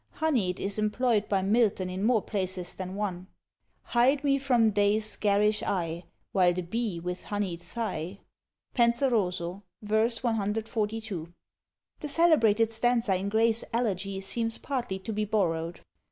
[0.13, 3.27] Honied is employed by Milton in more places than one.
[3.83, 8.21] Hide me from day's garish eye While the bee with HONIED thigh
[8.73, 9.95] Penseroso, v.
[10.23, 11.31] 142.
[11.99, 15.81] The celebrated stanza in Gray's Elegy seems partly to be borrowed.